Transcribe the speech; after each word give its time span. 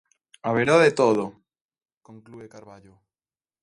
"Haberá 0.47 0.75
de 0.85 0.91
todo", 1.01 1.23
conclúe 2.07 2.51
Carballo. 2.55 2.93